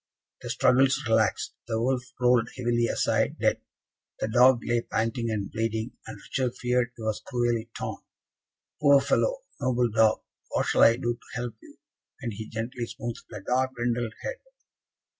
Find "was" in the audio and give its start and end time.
7.03-7.19